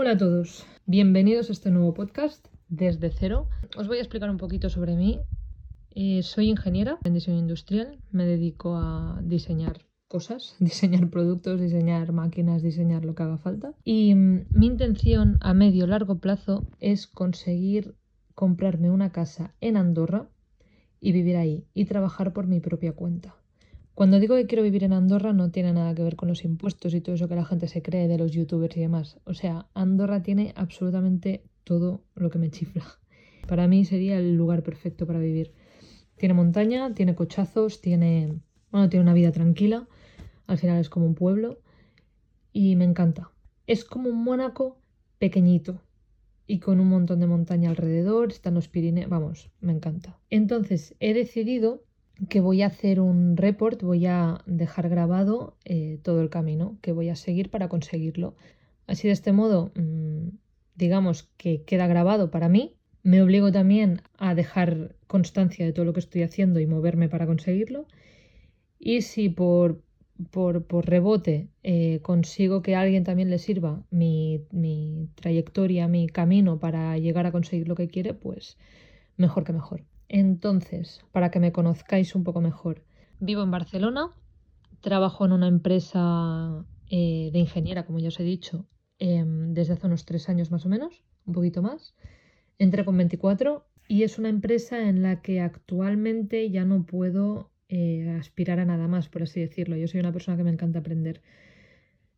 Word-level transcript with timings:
Hola 0.00 0.12
a 0.12 0.16
todos, 0.16 0.64
bienvenidos 0.86 1.48
a 1.48 1.52
este 1.52 1.72
nuevo 1.72 1.92
podcast 1.92 2.46
desde 2.68 3.10
cero. 3.10 3.48
Os 3.76 3.88
voy 3.88 3.98
a 3.98 4.00
explicar 4.00 4.30
un 4.30 4.36
poquito 4.36 4.70
sobre 4.70 4.94
mí. 4.94 5.18
Eh, 5.90 6.22
soy 6.22 6.50
ingeniera 6.50 6.98
en 7.02 7.14
diseño 7.14 7.40
industrial, 7.40 7.98
me 8.12 8.24
dedico 8.24 8.76
a 8.76 9.20
diseñar 9.24 9.80
cosas, 10.06 10.54
diseñar 10.60 11.10
productos, 11.10 11.60
diseñar 11.60 12.12
máquinas, 12.12 12.62
diseñar 12.62 13.04
lo 13.04 13.16
que 13.16 13.24
haga 13.24 13.38
falta. 13.38 13.74
Y 13.82 14.14
mm, 14.14 14.46
mi 14.52 14.66
intención 14.68 15.36
a 15.40 15.52
medio 15.52 15.84
largo 15.88 16.20
plazo 16.20 16.64
es 16.78 17.08
conseguir 17.08 17.96
comprarme 18.36 18.92
una 18.92 19.10
casa 19.10 19.52
en 19.60 19.76
Andorra 19.76 20.28
y 21.00 21.10
vivir 21.10 21.36
ahí 21.36 21.66
y 21.74 21.86
trabajar 21.86 22.32
por 22.32 22.46
mi 22.46 22.60
propia 22.60 22.92
cuenta. 22.92 23.34
Cuando 23.98 24.20
digo 24.20 24.36
que 24.36 24.46
quiero 24.46 24.62
vivir 24.62 24.84
en 24.84 24.92
Andorra 24.92 25.32
no 25.32 25.50
tiene 25.50 25.72
nada 25.72 25.92
que 25.92 26.04
ver 26.04 26.14
con 26.14 26.28
los 26.28 26.44
impuestos 26.44 26.94
y 26.94 27.00
todo 27.00 27.16
eso 27.16 27.26
que 27.26 27.34
la 27.34 27.44
gente 27.44 27.66
se 27.66 27.82
cree 27.82 28.06
de 28.06 28.16
los 28.16 28.30
youtubers 28.30 28.76
y 28.76 28.80
demás. 28.80 29.18
O 29.24 29.34
sea, 29.34 29.66
Andorra 29.74 30.22
tiene 30.22 30.52
absolutamente 30.54 31.42
todo 31.64 32.04
lo 32.14 32.30
que 32.30 32.38
me 32.38 32.48
chifla. 32.48 32.84
Para 33.48 33.66
mí 33.66 33.84
sería 33.84 34.16
el 34.18 34.36
lugar 34.36 34.62
perfecto 34.62 35.04
para 35.04 35.18
vivir. 35.18 35.52
Tiene 36.16 36.32
montaña, 36.32 36.94
tiene 36.94 37.16
cochazos, 37.16 37.80
tiene, 37.80 38.38
bueno, 38.70 38.88
tiene 38.88 39.02
una 39.02 39.14
vida 39.14 39.32
tranquila. 39.32 39.88
Al 40.46 40.58
final 40.58 40.78
es 40.78 40.88
como 40.88 41.04
un 41.04 41.16
pueblo 41.16 41.58
y 42.52 42.76
me 42.76 42.84
encanta. 42.84 43.32
Es 43.66 43.84
como 43.84 44.10
un 44.10 44.22
Mónaco 44.22 44.80
pequeñito 45.18 45.82
y 46.46 46.60
con 46.60 46.78
un 46.78 46.88
montón 46.88 47.18
de 47.18 47.26
montaña 47.26 47.70
alrededor, 47.70 48.30
están 48.30 48.54
los 48.54 48.68
Pirineos, 48.68 49.10
vamos, 49.10 49.50
me 49.60 49.72
encanta. 49.72 50.20
Entonces 50.30 50.94
he 51.00 51.14
decidido 51.14 51.82
que 52.28 52.40
voy 52.40 52.62
a 52.62 52.66
hacer 52.66 53.00
un 53.00 53.36
report, 53.36 53.82
voy 53.82 54.06
a 54.06 54.42
dejar 54.46 54.88
grabado 54.88 55.56
eh, 55.64 55.98
todo 56.02 56.20
el 56.20 56.30
camino 56.30 56.78
que 56.82 56.92
voy 56.92 57.08
a 57.08 57.16
seguir 57.16 57.50
para 57.50 57.68
conseguirlo. 57.68 58.34
Así 58.86 59.06
de 59.08 59.12
este 59.12 59.32
modo, 59.32 59.70
mm, 59.76 60.28
digamos 60.74 61.28
que 61.36 61.62
queda 61.62 61.86
grabado 61.86 62.30
para 62.30 62.48
mí. 62.48 62.74
Me 63.02 63.22
obligo 63.22 63.52
también 63.52 64.02
a 64.18 64.34
dejar 64.34 64.96
constancia 65.06 65.64
de 65.64 65.72
todo 65.72 65.84
lo 65.84 65.92
que 65.92 66.00
estoy 66.00 66.22
haciendo 66.22 66.60
y 66.60 66.66
moverme 66.66 67.08
para 67.08 67.26
conseguirlo. 67.26 67.86
Y 68.78 69.02
si 69.02 69.28
por, 69.28 69.82
por, 70.30 70.86
rebote 70.86 71.48
eh, 71.62 72.00
consigo 72.02 72.62
que 72.62 72.74
a 72.74 72.80
alguien 72.80 73.04
también 73.04 73.30
le 73.30 73.38
sirva 73.38 73.84
mi, 73.90 74.44
mi 74.50 75.08
trayectoria, 75.14 75.88
mi 75.88 76.08
camino 76.08 76.58
para 76.58 76.98
llegar 76.98 77.26
a 77.26 77.32
conseguir 77.32 77.68
lo 77.68 77.76
que 77.76 77.88
quiere, 77.88 78.14
pues 78.14 78.58
mejor 79.16 79.44
que 79.44 79.52
mejor. 79.52 79.84
Entonces, 80.08 81.04
para 81.12 81.30
que 81.30 81.40
me 81.40 81.52
conozcáis 81.52 82.14
un 82.14 82.24
poco 82.24 82.40
mejor, 82.40 82.82
vivo 83.20 83.42
en 83.42 83.50
Barcelona, 83.50 84.10
trabajo 84.80 85.26
en 85.26 85.32
una 85.32 85.48
empresa 85.48 86.64
eh, 86.90 87.30
de 87.32 87.38
ingeniera, 87.38 87.84
como 87.84 87.98
ya 87.98 88.08
os 88.08 88.18
he 88.20 88.24
dicho, 88.24 88.66
em, 88.98 89.52
desde 89.52 89.74
hace 89.74 89.86
unos 89.86 90.06
tres 90.06 90.28
años 90.28 90.50
más 90.50 90.64
o 90.64 90.68
menos, 90.68 91.04
un 91.26 91.34
poquito 91.34 91.62
más. 91.62 91.94
Entré 92.58 92.84
con 92.84 92.96
24 92.96 93.66
y 93.86 94.02
es 94.02 94.18
una 94.18 94.30
empresa 94.30 94.88
en 94.88 95.02
la 95.02 95.20
que 95.20 95.40
actualmente 95.40 96.50
ya 96.50 96.64
no 96.64 96.84
puedo 96.86 97.50
eh, 97.68 98.16
aspirar 98.18 98.60
a 98.60 98.64
nada 98.64 98.88
más, 98.88 99.08
por 99.08 99.22
así 99.22 99.40
decirlo. 99.40 99.76
Yo 99.76 99.88
soy 99.88 100.00
una 100.00 100.12
persona 100.12 100.36
que 100.36 100.44
me 100.44 100.50
encanta 100.50 100.78
aprender. 100.78 101.22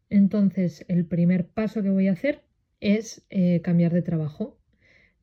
Entonces, 0.09 0.85
el 0.89 1.07
primer 1.07 1.49
paso 1.49 1.83
que 1.83 1.91
voy 1.91 2.09
a 2.09 2.13
hacer 2.13 2.43
es 2.81 3.27
eh, 3.31 3.61
cambiar 3.63 3.93
de 3.93 4.03
trabajo 4.03 4.60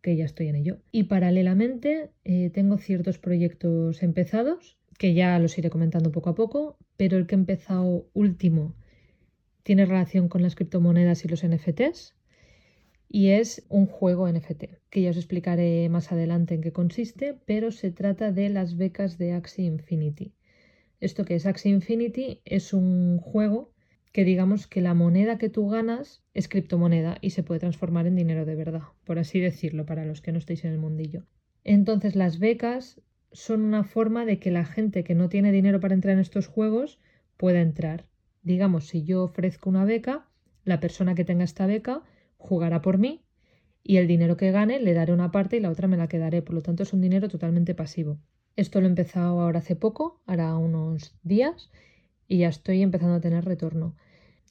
que 0.01 0.15
ya 0.15 0.25
estoy 0.25 0.47
en 0.47 0.55
ello. 0.55 0.77
Y 0.91 1.03
paralelamente 1.03 2.11
eh, 2.23 2.49
tengo 2.53 2.77
ciertos 2.77 3.17
proyectos 3.17 4.03
empezados, 4.03 4.77
que 4.97 5.13
ya 5.13 5.37
los 5.39 5.57
iré 5.57 5.69
comentando 5.69 6.11
poco 6.11 6.29
a 6.29 6.35
poco, 6.35 6.77
pero 6.97 7.17
el 7.17 7.27
que 7.27 7.35
he 7.35 7.39
empezado 7.39 8.07
último 8.13 8.75
tiene 9.63 9.85
relación 9.85 10.29
con 10.29 10.41
las 10.41 10.55
criptomonedas 10.55 11.25
y 11.25 11.27
los 11.27 11.45
NFTs 11.45 12.17
y 13.09 13.29
es 13.29 13.65
un 13.69 13.85
juego 13.85 14.29
NFT, 14.31 14.65
que 14.89 15.01
ya 15.01 15.11
os 15.11 15.17
explicaré 15.17 15.87
más 15.89 16.11
adelante 16.11 16.55
en 16.55 16.61
qué 16.61 16.71
consiste, 16.71 17.37
pero 17.45 17.71
se 17.71 17.91
trata 17.91 18.31
de 18.31 18.49
las 18.49 18.75
becas 18.75 19.17
de 19.17 19.33
Axie 19.33 19.65
Infinity. 19.65 20.33
Esto 20.99 21.25
que 21.25 21.35
es 21.35 21.45
Axie 21.45 21.71
Infinity 21.71 22.41
es 22.43 22.73
un 22.73 23.19
juego 23.19 23.71
que 24.11 24.23
digamos 24.23 24.67
que 24.67 24.81
la 24.81 24.93
moneda 24.93 25.37
que 25.37 25.49
tú 25.49 25.69
ganas 25.69 26.23
es 26.33 26.47
criptomoneda 26.47 27.17
y 27.21 27.31
se 27.31 27.43
puede 27.43 27.59
transformar 27.59 28.07
en 28.07 28.15
dinero 28.15 28.45
de 28.45 28.55
verdad, 28.55 28.83
por 29.03 29.19
así 29.19 29.39
decirlo, 29.39 29.85
para 29.85 30.05
los 30.05 30.21
que 30.21 30.31
no 30.31 30.37
estéis 30.37 30.65
en 30.65 30.73
el 30.73 30.79
mundillo. 30.79 31.25
Entonces 31.63 32.15
las 32.15 32.39
becas 32.39 33.01
son 33.31 33.61
una 33.61 33.83
forma 33.83 34.25
de 34.25 34.39
que 34.39 34.51
la 34.51 34.65
gente 34.65 35.03
que 35.03 35.15
no 35.15 35.29
tiene 35.29 35.51
dinero 35.51 35.79
para 35.79 35.93
entrar 35.93 36.13
en 36.13 36.19
estos 36.19 36.47
juegos 36.47 36.99
pueda 37.35 37.61
entrar. 37.61 38.05
Digamos, 38.41 38.87
si 38.87 39.03
yo 39.03 39.23
ofrezco 39.23 39.69
una 39.69 39.85
beca, 39.85 40.27
la 40.63 40.79
persona 40.79 41.15
que 41.15 41.25
tenga 41.25 41.43
esta 41.43 41.65
beca 41.65 42.03
jugará 42.37 42.81
por 42.81 42.97
mí 42.97 43.23
y 43.83 43.97
el 43.97 44.07
dinero 44.07 44.37
que 44.37 44.51
gane 44.51 44.79
le 44.79 44.93
daré 44.93 45.13
una 45.13 45.31
parte 45.31 45.57
y 45.57 45.59
la 45.59 45.69
otra 45.69 45.87
me 45.87 45.97
la 45.97 46.07
quedaré. 46.07 46.41
Por 46.41 46.55
lo 46.55 46.61
tanto, 46.61 46.83
es 46.83 46.93
un 46.93 47.01
dinero 47.01 47.29
totalmente 47.29 47.75
pasivo. 47.75 48.19
Esto 48.55 48.79
lo 48.79 48.87
he 48.87 48.89
empezado 48.89 49.39
ahora 49.39 49.59
hace 49.59 49.75
poco, 49.75 50.21
hará 50.25 50.57
unos 50.57 51.15
días, 51.23 51.69
y 52.27 52.39
ya 52.39 52.49
estoy 52.49 52.81
empezando 52.81 53.15
a 53.15 53.21
tener 53.21 53.45
retorno. 53.45 53.95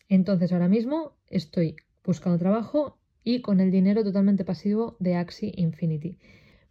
Entonces 0.08 0.52
ahora 0.52 0.68
mismo 0.68 1.12
estoy 1.28 1.76
buscando 2.04 2.38
trabajo 2.38 2.98
y 3.24 3.40
con 3.40 3.60
el 3.60 3.70
dinero 3.70 4.04
totalmente 4.04 4.44
pasivo 4.44 4.96
de 5.00 5.16
Axi 5.16 5.52
Infinity. 5.56 6.18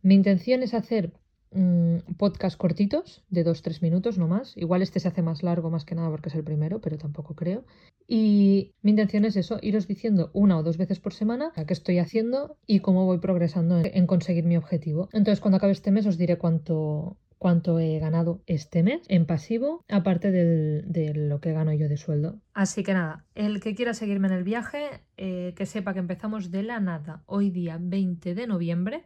Mi 0.01 0.15
intención 0.15 0.63
es 0.63 0.73
hacer 0.73 1.11
mm, 1.51 2.13
podcast 2.17 2.57
cortitos 2.57 3.25
de 3.29 3.45
2-3 3.45 3.81
minutos, 3.81 4.17
no 4.17 4.27
más. 4.27 4.55
Igual 4.55 4.81
este 4.81 4.99
se 4.99 5.09
hace 5.09 5.21
más 5.21 5.43
largo 5.43 5.69
más 5.69 5.83
que 5.83 5.95
nada 5.95 6.09
porque 6.09 6.29
es 6.29 6.35
el 6.35 6.43
primero, 6.43 6.79
pero 6.79 6.97
tampoco 6.97 7.35
creo. 7.35 7.65
Y 8.07 8.73
mi 8.81 8.91
intención 8.91 9.25
es 9.25 9.35
eso, 9.35 9.59
iros 9.61 9.87
diciendo 9.87 10.29
una 10.33 10.57
o 10.57 10.63
dos 10.63 10.77
veces 10.77 10.99
por 10.99 11.13
semana 11.13 11.51
qué 11.67 11.73
estoy 11.73 11.97
haciendo 11.97 12.57
y 12.65 12.79
cómo 12.79 13.05
voy 13.05 13.17
progresando 13.17 13.81
en 13.83 14.07
conseguir 14.07 14.45
mi 14.45 14.55
objetivo. 14.55 15.09
Entonces 15.11 15.41
cuando 15.41 15.57
acabe 15.57 15.73
este 15.73 15.91
mes 15.91 16.05
os 16.05 16.17
diré 16.17 16.37
cuánto, 16.37 17.17
cuánto 17.45 17.77
he 17.77 17.99
ganado 17.99 18.41
este 18.47 18.81
mes 18.81 19.03
en 19.07 19.27
pasivo, 19.27 19.85
aparte 19.87 20.31
de 20.31 21.13
lo 21.13 21.39
que 21.39 21.53
gano 21.53 21.71
yo 21.73 21.87
de 21.87 21.95
sueldo. 21.95 22.41
Así 22.55 22.81
que 22.81 22.95
nada, 22.95 23.23
el 23.35 23.59
que 23.59 23.75
quiera 23.75 23.93
seguirme 23.93 24.29
en 24.29 24.33
el 24.33 24.43
viaje, 24.43 25.05
eh, 25.17 25.53
que 25.55 25.67
sepa 25.67 25.93
que 25.93 25.99
empezamos 25.99 26.49
de 26.49 26.63
la 26.63 26.79
nada 26.79 27.21
hoy 27.27 27.51
día 27.51 27.77
20 27.79 28.33
de 28.33 28.47
noviembre 28.47 29.05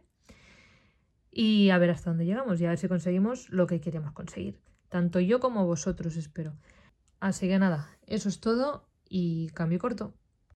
y 1.30 1.68
a 1.68 1.76
ver 1.76 1.90
hasta 1.90 2.08
dónde 2.08 2.24
llegamos 2.24 2.58
y 2.58 2.64
a 2.64 2.70
ver 2.70 2.78
si 2.78 2.88
conseguimos 2.88 3.50
lo 3.50 3.66
que 3.66 3.82
queremos 3.82 4.12
conseguir. 4.12 4.58
Tanto 4.88 5.20
yo 5.20 5.38
como 5.38 5.66
vosotros, 5.66 6.16
espero. 6.16 6.56
Así 7.20 7.46
que 7.46 7.58
nada, 7.58 7.90
eso 8.06 8.30
es 8.30 8.40
todo 8.40 8.88
y 9.06 9.50
cambio 9.50 9.78
corto. 9.78 10.14